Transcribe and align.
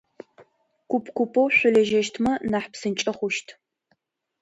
Куп-купэу 0.89 1.47
шъулэжьэщтмэ 1.57 2.31
нахь 2.51 2.69
псынкӏэ 2.71 3.11
хъущт. 3.17 3.47